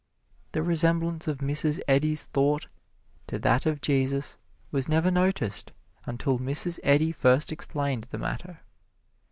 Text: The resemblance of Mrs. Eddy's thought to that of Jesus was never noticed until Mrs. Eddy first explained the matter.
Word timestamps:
The 0.53 0.63
resemblance 0.63 1.27
of 1.27 1.37
Mrs. 1.45 1.79
Eddy's 1.87 2.23
thought 2.23 2.65
to 3.27 3.37
that 3.37 3.67
of 3.67 3.81
Jesus 3.81 4.39
was 4.71 4.89
never 4.89 5.11
noticed 5.11 5.73
until 6.07 6.39
Mrs. 6.39 6.79
Eddy 6.81 7.11
first 7.11 7.51
explained 7.51 8.05
the 8.09 8.17
matter. 8.17 8.61